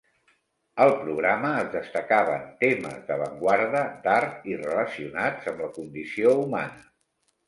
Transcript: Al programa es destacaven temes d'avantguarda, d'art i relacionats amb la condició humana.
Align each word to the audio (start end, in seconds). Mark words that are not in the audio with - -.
Al 0.83 0.91
programa 0.99 1.49
es 1.63 1.67
destacaven 1.73 2.47
temes 2.63 3.03
d'avantguarda, 3.09 3.81
d'art 4.07 4.47
i 4.53 4.57
relacionats 4.63 5.51
amb 5.53 5.63
la 5.65 5.69
condició 5.77 6.33
humana. 6.47 6.87